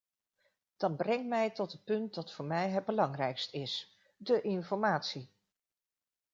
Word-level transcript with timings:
Dat 0.77 0.97
brengt 0.97 1.27
mij 1.27 1.49
tot 1.49 1.71
het 1.71 1.83
punt 1.83 2.13
dat 2.13 2.33
voor 2.33 2.45
mij 2.45 2.69
het 2.69 2.85
belangrijkst 2.85 3.53
is: 3.53 3.97
de 4.17 4.41
informatie. 4.41 5.29